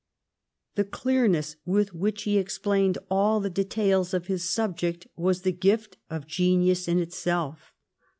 l^he 0.77 0.89
clearness 0.89 1.57
with 1.63 1.93
which 1.93 2.23
he 2.23 2.39
explained 2.39 2.97
all 3.11 3.39
the 3.39 3.51
details 3.51 4.15
of 4.15 4.25
his 4.25 4.43
subject 4.49 5.05
was 5.15 5.43
the 5.43 5.51
gift 5.51 5.95
of 6.09 6.25
genius 6.25 6.87
in 6.87 6.97
itself. 6.97 7.71